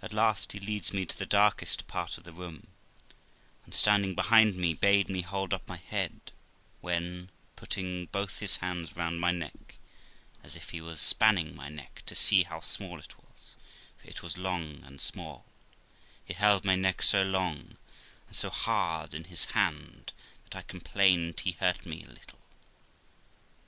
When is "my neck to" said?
11.56-12.14